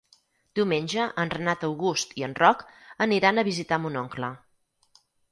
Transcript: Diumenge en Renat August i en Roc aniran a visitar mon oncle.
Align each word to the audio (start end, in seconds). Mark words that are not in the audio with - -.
Diumenge 0.59 1.03
en 1.23 1.31
Renat 1.33 1.65
August 1.67 2.15
i 2.21 2.25
en 2.27 2.33
Roc 2.39 2.63
aniran 3.07 3.41
a 3.41 3.43
visitar 3.49 3.79
mon 3.83 3.99
oncle. 4.01 4.31